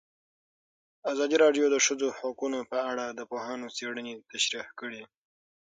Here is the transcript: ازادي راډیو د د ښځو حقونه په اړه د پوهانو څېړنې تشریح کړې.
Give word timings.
ازادي 1.11 1.35
راډیو 1.43 1.65
د 1.69 1.71
د 1.73 1.77
ښځو 1.85 2.07
حقونه 2.19 2.59
په 2.71 2.77
اړه 2.91 3.05
د 3.09 3.19
پوهانو 3.29 3.73
څېړنې 3.77 4.13
تشریح 4.31 4.67
کړې. 4.79 5.03